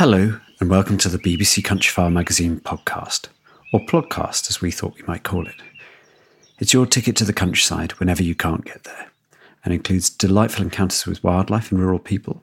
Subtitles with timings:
[0.00, 3.28] Hello, and welcome to the BBC Countryfile magazine podcast,
[3.70, 5.56] or podcast as we thought we might call it.
[6.58, 9.10] It's your ticket to the countryside whenever you can't get there,
[9.62, 12.42] and includes delightful encounters with wildlife and rural people,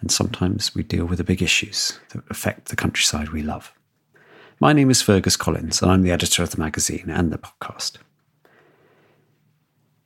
[0.00, 3.74] and sometimes we deal with the big issues that affect the countryside we love.
[4.58, 7.98] My name is Fergus Collins, and I'm the editor of the magazine and the podcast.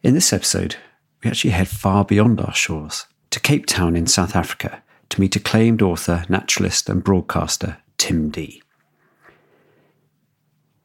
[0.03, 0.75] In this episode,
[1.23, 4.83] we actually head far beyond our shores to Cape Town in South Africa
[5.13, 8.63] to meet acclaimed author, naturalist, and broadcaster Tim Dee.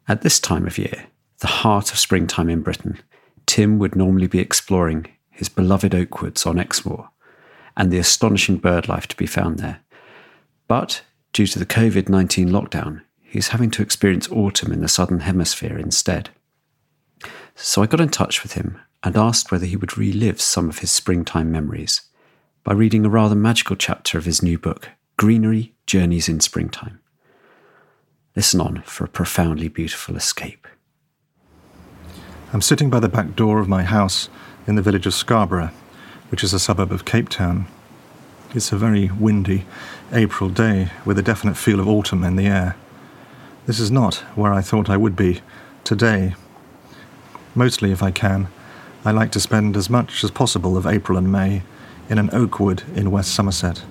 [0.05, 1.07] At this time of year,
[1.39, 2.99] the heart of springtime in Britain,
[3.45, 7.07] Tim would normally be exploring his beloved oak woods on Exmoor
[7.77, 9.79] and the astonishing bird life to be found there.
[10.67, 15.21] But due to the COVID 19 lockdown, he's having to experience autumn in the southern
[15.21, 16.31] hemisphere instead.
[17.55, 20.79] So I got in touch with him and asked whether he would relive some of
[20.79, 22.01] his springtime memories
[22.67, 26.99] by reading a rather magical chapter of his new book, Greenery Journeys in Springtime.
[28.35, 30.67] Listen on for a profoundly beautiful escape.
[32.51, 34.27] I'm sitting by the back door of my house
[34.67, 35.71] in the village of Scarborough,
[36.27, 37.67] which is a suburb of Cape Town.
[38.53, 39.65] It's a very windy
[40.11, 42.75] April day with a definite feel of autumn in the air.
[43.65, 45.39] This is not where I thought I would be
[45.85, 46.35] today.
[47.55, 48.49] Mostly, if I can,
[49.05, 51.63] I like to spend as much as possible of April and May
[52.09, 53.83] in an oak wood in West Somerset.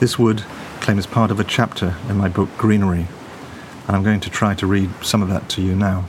[0.00, 0.44] This wood
[0.80, 3.06] claims part of a chapter in my book Greenery,
[3.86, 6.06] and I'm going to try to read some of that to you now.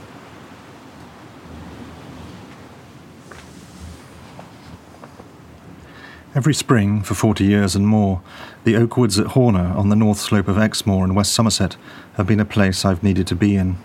[6.34, 8.22] Every spring, for 40 years and more,
[8.64, 11.76] the oak woods at Horner on the north slope of Exmoor in West Somerset
[12.14, 13.76] have been a place I've needed to be in.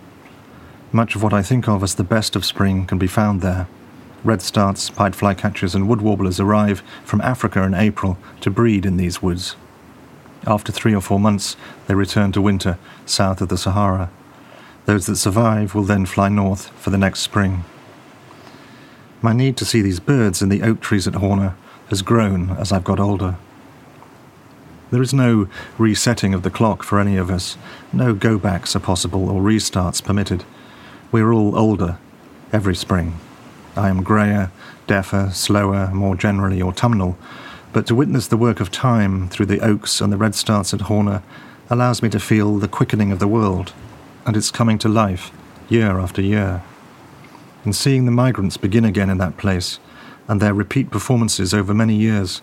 [0.90, 3.68] Much of what I think of as the best of spring can be found there.
[4.24, 9.22] Redstarts, pied flycatchers, and wood warblers arrive from Africa in April to breed in these
[9.22, 9.56] woods.
[10.46, 11.56] After three or four months,
[11.86, 14.10] they return to winter south of the Sahara.
[14.86, 17.64] Those that survive will then fly north for the next spring.
[19.20, 21.56] My need to see these birds in the oak trees at Horner
[21.88, 23.36] has grown as I've got older.
[24.90, 27.58] There is no resetting of the clock for any of us.
[27.92, 30.44] No go backs are possible or restarts permitted.
[31.12, 31.98] We're all older
[32.52, 33.18] every spring.
[33.78, 34.50] I am greyer,
[34.88, 37.16] deafer, slower, more generally autumnal,
[37.72, 41.22] but to witness the work of time through the oaks and the redstarts at Horner
[41.70, 43.72] allows me to feel the quickening of the world
[44.26, 45.30] and its coming to life
[45.68, 46.62] year after year.
[47.64, 49.78] And seeing the migrants begin again in that place
[50.26, 52.42] and their repeat performances over many years,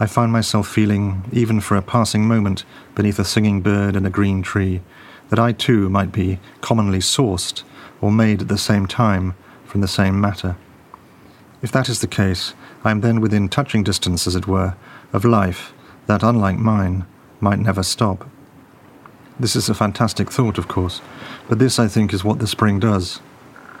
[0.00, 2.64] I find myself feeling, even for a passing moment
[2.96, 4.80] beneath a singing bird and a green tree,
[5.28, 7.62] that I too might be commonly sourced
[8.00, 9.34] or made at the same time
[9.64, 10.56] from the same matter.
[11.62, 12.54] If that is the case,
[12.84, 14.74] I am then within touching distance, as it were,
[15.12, 15.72] of life
[16.06, 17.06] that, unlike mine,
[17.40, 18.28] might never stop.
[19.38, 21.00] This is a fantastic thought, of course,
[21.48, 23.20] but this, I think, is what the spring does.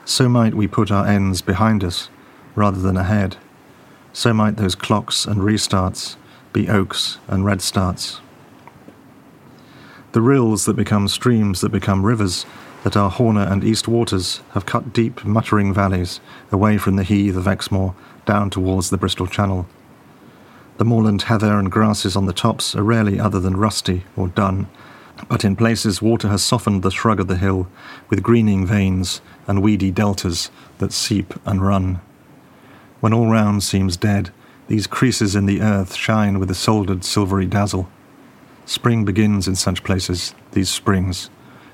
[0.04, 2.08] So might we put our ends behind us
[2.54, 3.36] rather than ahead.
[4.12, 6.16] So might those clocks and restarts
[6.52, 8.20] be oaks and red starts.
[10.12, 12.44] The rills that become streams that become rivers,
[12.82, 16.20] that our Horner and East Waters, have cut deep, muttering valleys
[16.50, 17.94] away from the heath of Exmoor
[18.26, 19.66] down towards the Bristol Channel.
[20.78, 24.68] The moorland heather and grasses on the tops are rarely other than rusty or dun,
[25.28, 27.68] but in places water has softened the shrug of the hill
[28.08, 32.00] with greening veins and weedy deltas that seep and run.
[33.00, 34.32] When all round seems dead,
[34.68, 37.88] these creases in the earth shine with a soldered silvery dazzle.
[38.64, 41.30] Spring begins in such places, these springs,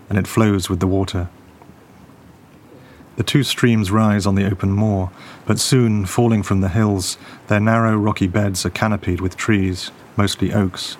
[0.09, 1.29] and it flows with the water.
[3.17, 5.11] The two streams rise on the open moor,
[5.45, 7.19] but soon, falling from the hills,
[7.49, 10.97] their narrow rocky beds are canopied with trees, mostly oaks.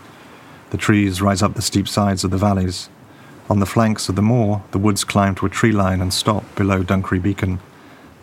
[0.71, 2.89] The trees rise up the steep sides of the valleys.
[3.49, 6.43] On the flanks of the moor, the woods climb to a tree line and stop
[6.57, 7.61] below Dunkery Beacon.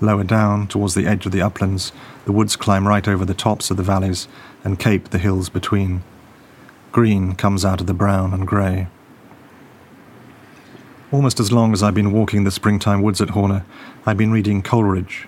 [0.01, 1.93] Lower down, towards the edge of the uplands,
[2.25, 4.27] the woods climb right over the tops of the valleys
[4.63, 6.03] and cape the hills between.
[6.91, 8.87] Green comes out of the brown and grey.
[11.11, 13.63] Almost as long as I've been walking the springtime woods at Horner,
[14.07, 15.27] I've been reading Coleridge.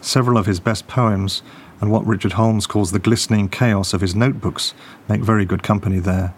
[0.00, 1.42] Several of his best poems,
[1.78, 4.72] and what Richard Holmes calls the glistening chaos of his notebooks,
[5.08, 6.32] make very good company there.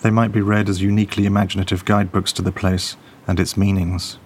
[0.00, 4.16] They might be read as uniquely imaginative guidebooks to the place and its meanings.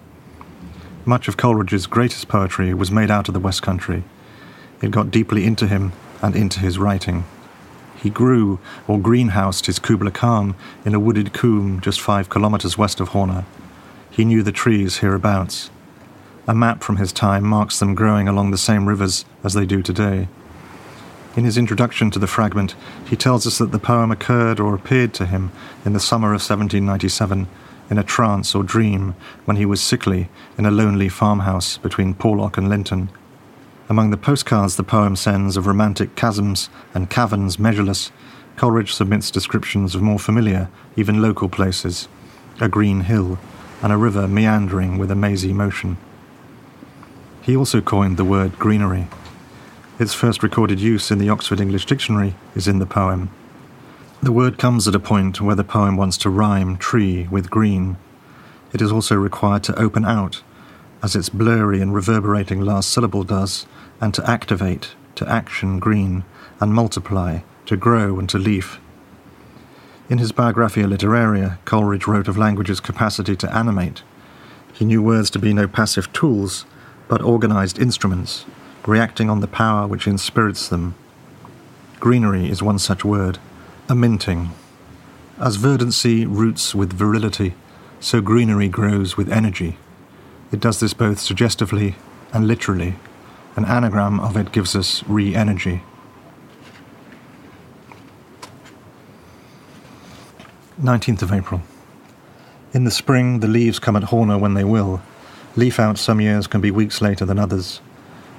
[1.03, 4.05] Much of Coleridge's greatest poetry was made out of the West Country.
[4.81, 5.91] It got deeply into him
[6.21, 7.25] and into his writing.
[8.01, 8.57] He grew
[8.87, 10.55] or greenhoused his Kubla Khan
[10.85, 13.43] in a wooded coombe just five kilometres west of Horner.
[14.15, 15.69] He knew the trees hereabouts.
[16.47, 19.81] A map from his time marks them growing along the same rivers as they do
[19.81, 20.29] today.
[21.35, 22.75] In his introduction to the fragment,
[23.05, 25.51] he tells us that the poem occurred or appeared to him
[25.83, 27.45] in the summer of 1797
[27.89, 32.57] in a trance or dream when he was sickly in a lonely farmhouse between Porlock
[32.57, 33.09] and Linton.
[33.89, 38.13] Among the postcards the poem sends of romantic chasms and caverns measureless,
[38.55, 42.07] Coleridge submits descriptions of more familiar, even local places
[42.61, 43.37] a green hill
[43.81, 45.97] and a river meandering with a mazy motion.
[47.41, 49.07] He also coined the word greenery.
[49.99, 53.29] Its first recorded use in the Oxford English Dictionary is in the poem.
[54.21, 57.97] The word comes at a point where the poem wants to rhyme tree with green.
[58.73, 60.41] It is also required to open out,
[61.03, 63.67] as its blurry and reverberating last syllable does,
[64.01, 66.23] and to activate, to action green,
[66.59, 68.79] and multiply, to grow and to leaf.
[70.07, 74.03] In his Biographia Literaria, Coleridge wrote of language's capacity to animate.
[74.71, 76.65] He knew words to be no passive tools,
[77.07, 78.45] but organized instruments,
[78.85, 80.93] reacting on the power which inspirits them.
[81.99, 83.39] Greenery is one such word,
[83.89, 84.51] a minting.
[85.39, 87.55] As verdancy roots with virility,
[87.99, 89.77] so greenery grows with energy.
[90.51, 91.95] It does this both suggestively
[92.31, 92.95] and literally.
[93.55, 95.81] An anagram of it gives us re energy.
[100.81, 101.61] 19th of April.
[102.73, 105.01] In the spring, the leaves come at Horner when they will.
[105.55, 107.79] Leaf out some years can be weeks later than others.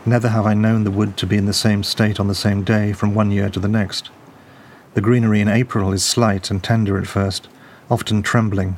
[0.05, 2.63] Never have I known the wood to be in the same state on the same
[2.63, 4.11] day from one year to the next.
[4.93, 7.49] The greenery in April is slight and tender at first,
[7.91, 8.77] often trembling.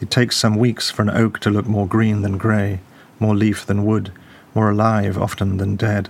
[0.00, 2.80] It takes some weeks for an oak to look more green than grey,
[3.20, 4.12] more leaf than wood,
[4.54, 6.08] more alive often than dead.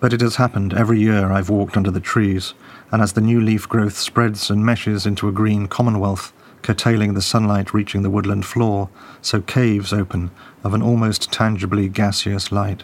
[0.00, 2.54] But it has happened every year I've walked under the trees,
[2.90, 7.22] and as the new leaf growth spreads and meshes into a green commonwealth, curtailing the
[7.22, 8.88] sunlight reaching the woodland floor,
[9.20, 10.30] so caves open
[10.64, 12.82] of an almost tangibly gaseous light.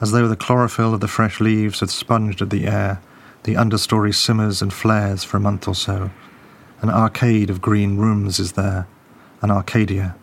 [0.00, 3.00] As though the chlorophyll of the fresh leaves had sponged at the air,
[3.44, 6.10] the understory simmers and flares for a month or so.
[6.82, 8.86] An arcade of green rooms is there,
[9.40, 10.16] an Arcadia.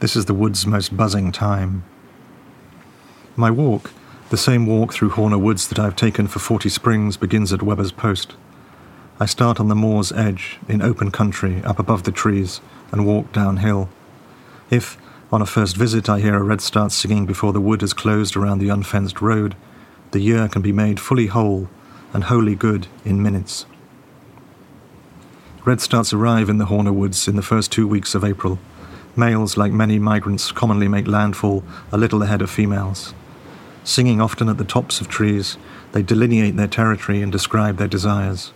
[0.00, 1.84] This is the wood's most buzzing time.
[3.36, 3.92] My walk,
[4.30, 7.62] the same walk through Horner Woods that I have taken for forty springs, begins at
[7.62, 8.34] Webber's Post.
[9.20, 13.32] I start on the moor's edge, in open country, up above the trees, and walk
[13.32, 13.88] downhill.
[14.70, 14.98] If,
[15.30, 18.58] on a first visit, I hear a redstart singing before the wood has closed around
[18.58, 19.54] the unfenced road,
[20.10, 21.68] the year can be made fully whole
[22.12, 23.66] and wholly good in minutes.
[25.64, 28.58] Redstarts arrive in the Horner Woods in the first two weeks of April.
[29.16, 31.62] Males, like many migrants, commonly make landfall
[31.92, 33.14] a little ahead of females.
[33.84, 35.58] Singing often at the tops of trees,
[35.92, 38.52] they delineate their territory and describe their desires.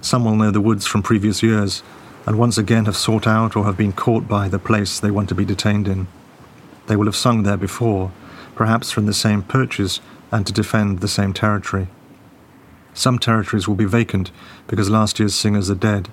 [0.00, 1.82] Some will know the woods from previous years,
[2.26, 5.28] and once again have sought out or have been caught by the place they want
[5.30, 6.06] to be detained in.
[6.86, 8.12] They will have sung there before,
[8.54, 10.00] perhaps from the same perches
[10.30, 11.88] and to defend the same territory.
[12.94, 14.30] Some territories will be vacant
[14.68, 16.08] because last year's singers are dead.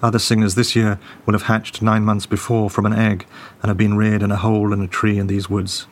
[0.00, 3.26] Other singers this year will have hatched nine months before from an egg
[3.62, 5.88] and have been reared in a hole in a tree in these woods.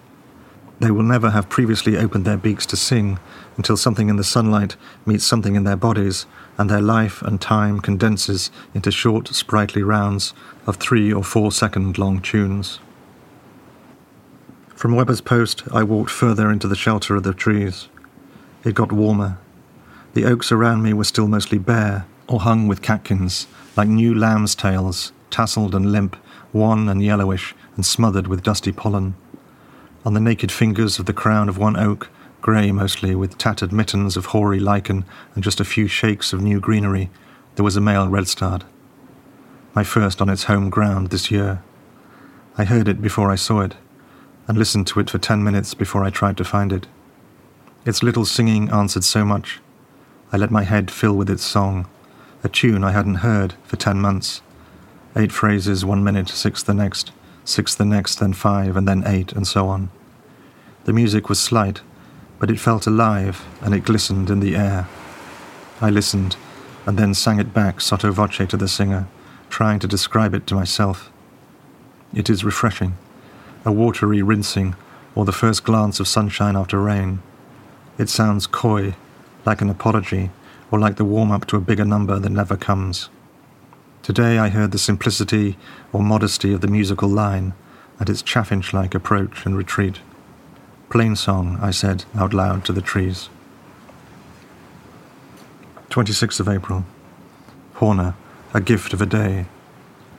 [0.82, 3.20] They will never have previously opened their beaks to sing
[3.56, 4.74] until something in the sunlight
[5.06, 6.26] meets something in their bodies
[6.58, 10.34] and their life and time condenses into short, sprightly rounds
[10.66, 12.80] of three or four second long tunes.
[14.74, 17.88] From Webber's post, I walked further into the shelter of the trees.
[18.64, 19.38] It got warmer.
[20.14, 23.46] The oaks around me were still mostly bare or hung with catkins,
[23.76, 26.16] like new lamb's tails, tasseled and limp,
[26.52, 29.14] wan and yellowish, and smothered with dusty pollen.
[30.04, 34.16] On the naked fingers of the crown of one oak, grey mostly, with tattered mittens
[34.16, 35.04] of hoary lichen
[35.34, 37.08] and just a few shakes of new greenery,
[37.54, 38.64] there was a male redstart.
[39.74, 41.62] My first on its home ground this year.
[42.58, 43.76] I heard it before I saw it
[44.48, 46.88] and listened to it for ten minutes before I tried to find it.
[47.84, 49.60] Its little singing answered so much.
[50.32, 51.86] I let my head fill with its song,
[52.42, 54.42] a tune I hadn't heard for ten months.
[55.14, 57.12] Eight phrases one minute, six the next,
[57.44, 59.90] six the next, then five, and then eight, and so on.
[60.84, 61.80] The music was slight,
[62.38, 64.88] but it felt alive and it glistened in the air.
[65.80, 66.36] I listened
[66.86, 69.06] and then sang it back sotto voce to the singer,
[69.50, 71.10] trying to describe it to myself.
[72.14, 72.96] It is refreshing
[73.64, 74.74] a watery rinsing,
[75.14, 77.22] or the first glance of sunshine after rain.
[77.98, 78.96] It sounds coy,
[79.44, 80.30] like an apology,
[80.70, 83.08] or like the warm up to a bigger number that never comes.
[84.02, 85.56] Today I heard the simplicity
[85.92, 87.54] or modesty of the musical line
[88.00, 90.00] and its chaffinch like approach and retreat.
[90.90, 93.28] Plain song, I said out loud to the trees.
[95.90, 96.84] 26th of April.
[97.74, 98.16] Horner,
[98.52, 99.46] a gift of a day.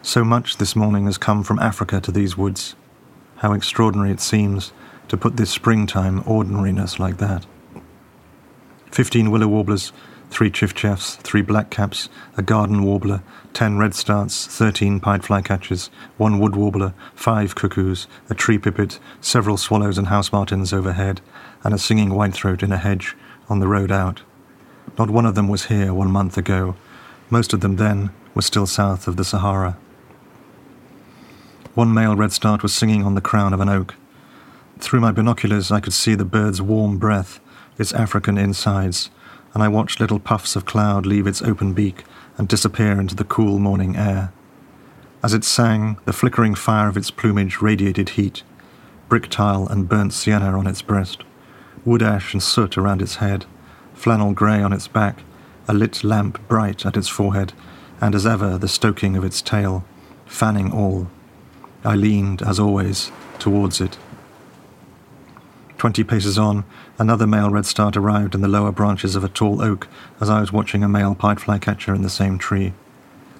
[0.01, 2.75] So much this morning has come from Africa to these woods.
[3.37, 4.71] How extraordinary it seems
[5.09, 7.45] to put this springtime ordinariness like that.
[8.91, 9.91] Fifteen willow warblers,
[10.33, 13.21] three chiffchaffs, three blackcaps, a garden warbler,
[13.53, 19.99] ten redstarts, thirteen pied flycatchers, one wood warbler, five cuckoos, a tree pipit, several swallows
[19.99, 21.21] and house martins overhead,
[21.63, 23.15] and a singing whitethroat in a hedge
[23.47, 24.23] on the road out.
[24.97, 26.75] Not one of them was here one month ago.
[27.29, 29.77] Most of them then were still south of the Sahara.
[31.75, 33.93] One male redstart was singing on the crown of an oak.
[34.79, 37.39] Through my binoculars, I could see the bird's warm breath,
[37.77, 39.11] its African insides,
[39.53, 42.03] and I watched little puffs of cloud leave its open beak
[42.37, 44.31] and disappear into the cool morning air.
[45.23, 48.43] As it sang, the flickering fire of its plumage radiated heat,
[49.07, 51.23] brick tile and burnt sienna on its breast,
[51.85, 53.45] wood ash and soot around its head,
[53.93, 55.23] flannel grey on its back,
[55.67, 57.53] a lit lamp bright at its forehead,
[58.01, 59.85] and as ever the stoking of its tail,
[60.25, 61.07] fanning all.
[61.85, 63.97] I leaned, as always, towards it.
[65.83, 66.63] Twenty paces on,
[66.97, 69.89] another male redstart arrived in the lower branches of a tall oak
[70.21, 72.71] as I was watching a male pied flycatcher in the same tree.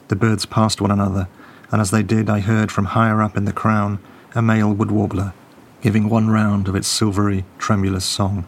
[0.09, 1.29] The birds passed one another,
[1.71, 3.99] and as they did, I heard from higher up in the crown
[4.35, 5.31] a male wood warbler
[5.81, 8.43] giving one round of its silvery, tremulous song.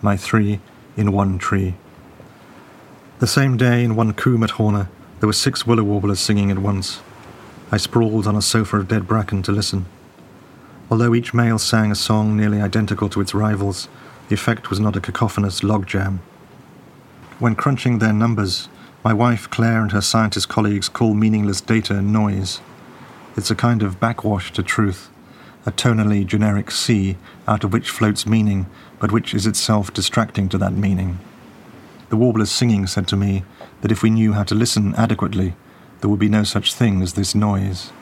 [0.00, 0.60] My three
[0.96, 1.74] in one tree.
[3.18, 6.58] The same day, in one coombe at Horner, there were six willow warblers singing at
[6.58, 7.02] once.
[7.70, 9.84] I sprawled on a sofa of dead bracken to listen.
[10.90, 13.88] Although each male sang a song nearly identical to its rivals,
[14.28, 16.18] the effect was not a cacophonous logjam.
[17.38, 18.68] When crunching their numbers,
[19.04, 22.60] my wife Claire and her scientist colleagues call meaningless data noise.
[23.36, 25.10] It's a kind of backwash to truth,
[25.64, 27.16] a tonally generic sea
[27.46, 28.66] out of which floats meaning,
[28.98, 31.18] but which is itself distracting to that meaning.
[32.08, 33.44] The warbler's singing said to me
[33.82, 35.54] that if we knew how to listen adequately,
[36.00, 37.92] there would be no such thing as this noise.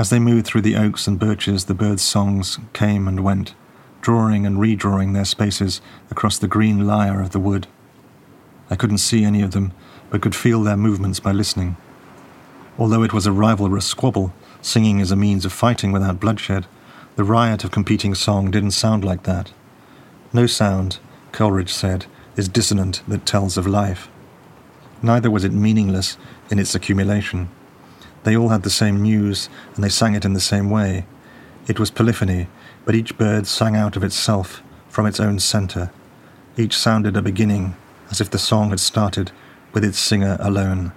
[0.00, 3.54] As they moved through the oaks and birches, the birds' songs came and went,
[4.00, 7.66] drawing and redrawing their spaces across the green lyre of the wood.
[8.70, 9.74] I couldn't see any of them,
[10.08, 11.76] but could feel their movements by listening.
[12.78, 16.64] Although it was a rivalrous squabble, singing as a means of fighting without bloodshed,
[17.16, 19.52] the riot of competing song didn't sound like that.
[20.32, 20.98] No sound,
[21.30, 24.08] Coleridge said, is dissonant that tells of life.
[25.02, 26.16] Neither was it meaningless
[26.50, 27.50] in its accumulation.
[28.24, 31.06] They all had the same news, and they sang it in the same way.
[31.66, 32.48] It was polyphony,
[32.84, 35.90] but each bird sang out of itself, from its own centre.
[36.56, 37.76] Each sounded a beginning,
[38.10, 39.32] as if the song had started
[39.72, 40.92] with its singer alone.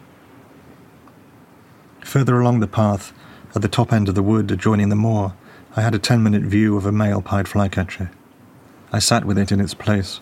[2.03, 3.13] Further along the path,
[3.55, 5.33] at the top end of the wood adjoining the moor,
[5.75, 8.11] I had a ten minute view of a male pied flycatcher.
[8.91, 10.19] I sat with it in its place.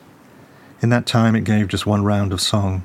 [0.82, 2.84] In that time, it gave just one round of song.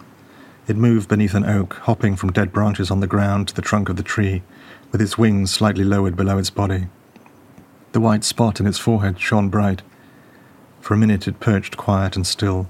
[0.68, 3.88] It moved beneath an oak, hopping from dead branches on the ground to the trunk
[3.88, 4.42] of the tree,
[4.90, 6.88] with its wings slightly lowered below its body.
[7.92, 9.82] The white spot in its forehead shone bright.
[10.80, 12.66] For a minute it perched quiet and still.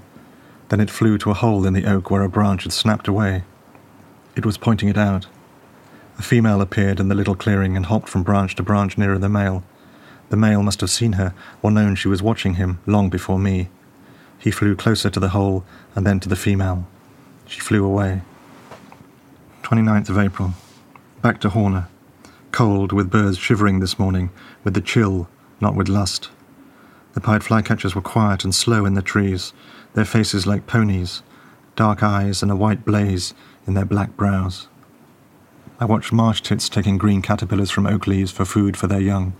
[0.69, 3.43] Then it flew to a hole in the oak where a branch had snapped away.
[4.35, 5.25] It was pointing it out.
[6.19, 9.27] A female appeared in the little clearing and hopped from branch to branch nearer the
[9.27, 9.63] male.
[10.29, 13.69] The male must have seen her or known she was watching him long before me.
[14.37, 16.87] He flew closer to the hole and then to the female.
[17.47, 18.21] She flew away.
[19.63, 20.53] 29th of April.
[21.21, 21.87] Back to Horner.
[22.51, 24.29] Cold, with birds shivering this morning,
[24.63, 25.29] with the chill,
[25.61, 26.29] not with lust.
[27.13, 29.53] The pied flycatchers were quiet and slow in the trees,
[29.93, 31.23] their faces like ponies,
[31.75, 33.33] dark eyes and a white blaze
[33.65, 34.67] in their black brows.
[35.79, 39.33] I watched marsh tits taking green caterpillars from oak leaves for food for their young.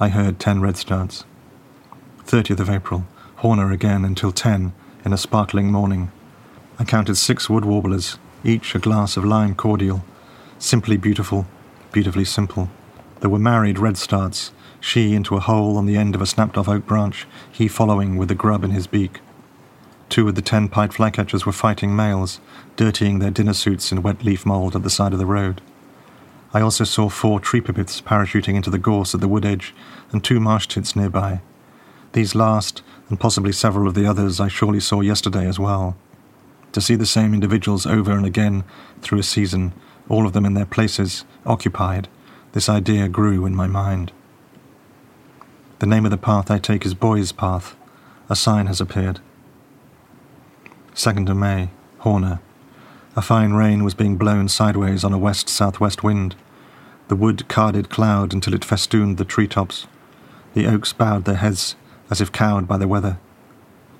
[0.00, 1.24] I heard ten redstarts.
[2.24, 3.04] 30th of April.
[3.36, 4.72] Horner again until ten
[5.04, 6.10] in a sparkling morning.
[6.76, 10.04] I counted six wood warblers, each a glass of lime cordial.
[10.58, 11.46] Simply beautiful,
[11.92, 12.68] beautifully simple.
[13.20, 14.50] There were married redstarts,
[14.80, 18.16] she into a hole on the end of a snapped off oak branch, he following
[18.16, 19.20] with the grub in his beak.
[20.08, 22.40] Two of the ten pied flycatchers were fighting males,
[22.76, 25.62] dirtying their dinner suits in wet leaf mould at the side of the road.
[26.52, 29.74] I also saw four tree pipits parachuting into the gorse at the wood edge,
[30.10, 31.40] and two marsh tits nearby.
[32.12, 35.96] These last, and possibly several of the others, I surely saw yesterday as well.
[36.74, 38.64] To see the same individuals over and again
[39.00, 39.72] through a season,
[40.08, 42.08] all of them in their places, occupied,
[42.50, 44.10] this idea grew in my mind.
[45.78, 47.76] The name of the path I take is Boy's Path.
[48.28, 49.20] A sign has appeared.
[50.96, 52.40] 2nd of May, Horner.
[53.14, 56.34] A fine rain was being blown sideways on a west southwest wind.
[57.06, 59.86] The wood carded cloud until it festooned the tree tops.
[60.54, 61.76] The oaks bowed their heads
[62.10, 63.18] as if cowed by the weather.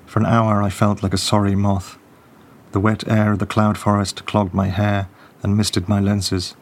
[0.05, 1.97] For an hour I felt like a sorry moth.
[2.75, 5.07] The wet air of the cloud forest clogged my hair
[5.41, 6.57] and misted my lenses.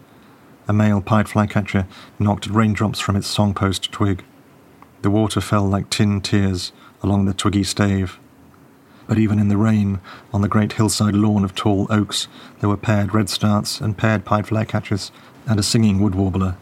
[0.67, 1.87] A male pied flycatcher
[2.19, 4.23] knocked raindrops from its songpost twig.
[5.01, 8.19] The water fell like tin tears along the twiggy stave.
[9.07, 10.01] But even in the rain,
[10.31, 12.27] on the great hillside lawn of tall oaks,
[12.59, 15.09] there were paired redstarts and paired pied flycatchers
[15.47, 16.57] and a singing wood warbler.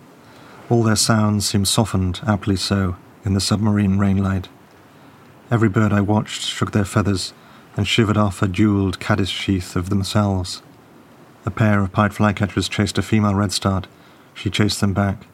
[0.69, 4.45] All their sounds seemed softened, aptly so, in the submarine rainlight.
[5.51, 7.33] Every bird I watched shook their feathers
[7.77, 10.61] and shivered off a jewelled caddis sheath of themselves.
[11.45, 13.87] A pair of pied flycatchers chased a female redstart.
[14.33, 15.25] She chased them back.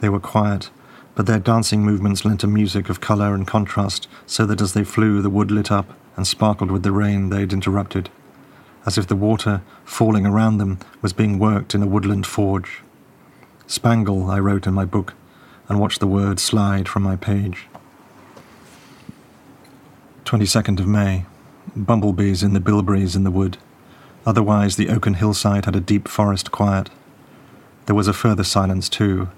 [0.00, 0.70] They were quiet,
[1.14, 4.84] but their dancing movements lent a music of colour and contrast, so that as they
[4.84, 8.10] flew, the wood lit up and sparkled with the rain they'd interrupted,
[8.84, 12.82] as if the water, falling around them, was being worked in a woodland forge.
[13.66, 15.14] Spangle, I wrote in my book,
[15.68, 17.66] and watched the word slide from my page.
[20.24, 21.24] 22nd of May
[21.76, 23.58] bumblebees in the bilberries in the wood.
[24.24, 26.90] Otherwise, the oaken hillside had a deep forest quiet.
[27.86, 29.28] There was a further silence, too,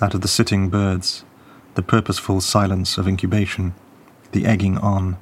[0.00, 1.24] that of the sitting birds,
[1.74, 3.74] the purposeful silence of incubation,
[4.32, 5.16] the egging on.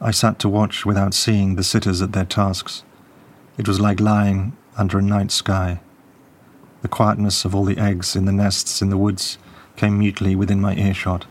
[0.00, 2.82] I sat to watch without seeing the sitters at their tasks.
[3.58, 5.80] It was like lying under a night sky.
[6.82, 9.36] The quietness of all the eggs in the nests in the woods
[9.76, 11.26] came mutely within my earshot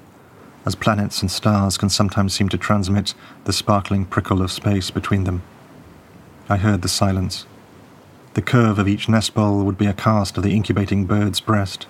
[0.65, 3.13] as planets and stars can sometimes seem to transmit
[3.45, 5.41] the sparkling prickle of space between them.
[6.50, 7.45] I heard the silence.
[8.34, 11.88] The curve of each nest bowl would be a cast of the incubating bird's breast,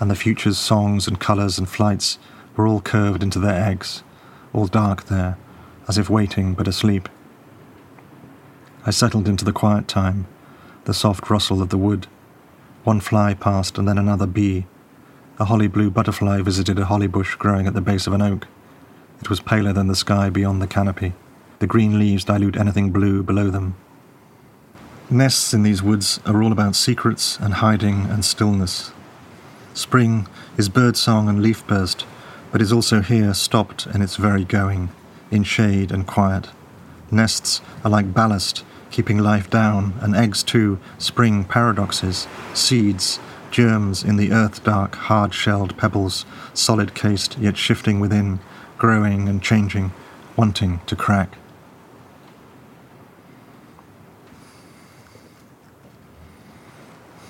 [0.00, 2.18] and the future's songs and colours and flights
[2.56, 4.02] were all curved into their eggs,
[4.52, 5.36] all dark there,
[5.88, 7.08] as if waiting but asleep.
[8.86, 10.26] I settled into the quiet time,
[10.84, 12.06] the soft rustle of the wood.
[12.84, 14.66] One fly passed and then another bee,
[15.38, 18.46] a holly blue butterfly visited a holly bush growing at the base of an oak.
[19.20, 21.12] It was paler than the sky beyond the canopy.
[21.58, 23.74] The green leaves dilute anything blue below them.
[25.10, 28.92] Nests in these woods are all about secrets and hiding and stillness.
[29.74, 32.06] Spring is birdsong and leaf burst,
[32.52, 34.90] but is also here stopped in its very going,
[35.30, 36.48] in shade and quiet.
[37.10, 43.18] Nests are like ballast, keeping life down, and eggs too, spring paradoxes, seeds,
[43.54, 48.40] germs in the earth dark, hard shelled pebbles, solid cased yet shifting within,
[48.78, 49.92] growing and changing,
[50.36, 51.38] wanting to crack.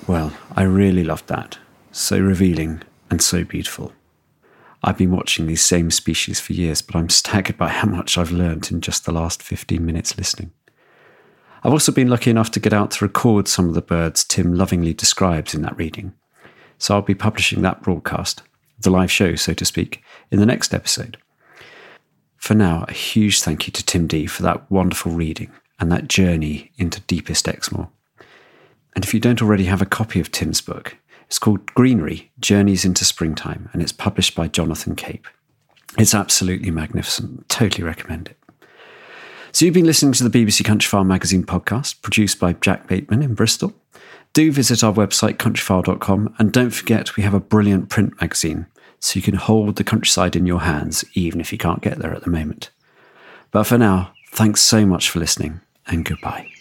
[0.07, 1.59] Well, I really loved that.
[1.93, 3.93] So revealing and so beautiful.
[4.83, 8.33] I've been watching these same species for years, but I'm staggered by how much I've
[8.33, 10.53] learnt in just the last 15 minutes listening.
[11.65, 14.55] I've also been lucky enough to get out to record some of the birds Tim
[14.55, 16.13] lovingly describes in that reading.
[16.77, 18.43] So I'll be publishing that broadcast,
[18.79, 21.17] the live show, so to speak, in the next episode.
[22.37, 25.51] For now, a huge thank you to Tim Dee for that wonderful reading
[25.81, 27.89] and that journey into deepest Exmoor.
[28.95, 32.85] And if you don't already have a copy of Tim's book, it's called Greenery Journeys
[32.85, 35.27] into Springtime and it's published by Jonathan Cape.
[35.97, 37.49] It's absolutely magnificent.
[37.49, 38.44] Totally recommend it.
[39.55, 43.23] So, you've been listening to the BBC Country Countryfile magazine podcast, produced by Jack Bateman
[43.23, 43.73] in Bristol.
[44.33, 48.67] Do visit our website, countryfile.com, and don't forget we have a brilliant print magazine,
[48.99, 52.13] so you can hold the countryside in your hands, even if you can't get there
[52.13, 52.71] at the moment.
[53.53, 56.54] But for now, thanks so much for listening, and goodbye.